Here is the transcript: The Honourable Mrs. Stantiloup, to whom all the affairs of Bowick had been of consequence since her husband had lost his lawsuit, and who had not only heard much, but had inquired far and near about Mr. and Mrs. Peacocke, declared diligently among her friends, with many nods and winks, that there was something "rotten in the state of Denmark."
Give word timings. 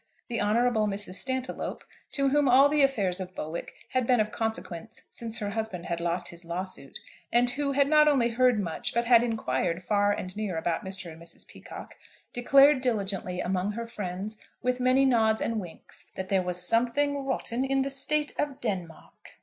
The 0.29 0.41
Honourable 0.41 0.87
Mrs. 0.87 1.13
Stantiloup, 1.21 1.81
to 2.13 2.29
whom 2.29 2.49
all 2.49 2.69
the 2.69 2.81
affairs 2.81 3.19
of 3.19 3.35
Bowick 3.35 3.71
had 3.89 4.07
been 4.07 4.19
of 4.19 4.31
consequence 4.31 5.03
since 5.11 5.37
her 5.37 5.51
husband 5.51 5.85
had 5.85 5.99
lost 5.99 6.29
his 6.29 6.43
lawsuit, 6.43 6.97
and 7.31 7.51
who 7.51 7.73
had 7.73 7.87
not 7.87 8.07
only 8.07 8.29
heard 8.29 8.59
much, 8.59 8.95
but 8.95 9.05
had 9.05 9.21
inquired 9.21 9.83
far 9.83 10.11
and 10.11 10.35
near 10.35 10.57
about 10.57 10.83
Mr. 10.83 11.11
and 11.13 11.21
Mrs. 11.21 11.45
Peacocke, 11.45 11.97
declared 12.33 12.81
diligently 12.81 13.41
among 13.41 13.73
her 13.73 13.85
friends, 13.85 14.39
with 14.63 14.79
many 14.79 15.05
nods 15.05 15.39
and 15.39 15.59
winks, 15.59 16.05
that 16.15 16.29
there 16.29 16.41
was 16.41 16.67
something 16.67 17.23
"rotten 17.23 17.63
in 17.63 17.83
the 17.83 17.91
state 17.91 18.33
of 18.39 18.59
Denmark." 18.59 19.33